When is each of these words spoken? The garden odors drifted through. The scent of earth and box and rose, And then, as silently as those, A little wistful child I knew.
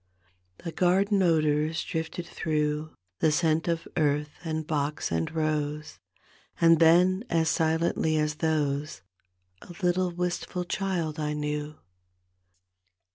The 0.63 0.71
garden 0.71 1.21
odors 1.21 1.83
drifted 1.83 2.25
through. 2.25 2.95
The 3.19 3.31
scent 3.31 3.67
of 3.67 3.87
earth 3.95 4.31
and 4.43 4.65
box 4.65 5.11
and 5.11 5.29
rose, 5.29 5.99
And 6.59 6.79
then, 6.79 7.23
as 7.29 7.49
silently 7.49 8.17
as 8.17 8.37
those, 8.37 9.03
A 9.61 9.75
little 9.83 10.09
wistful 10.09 10.63
child 10.65 11.19
I 11.19 11.33
knew. 11.33 11.75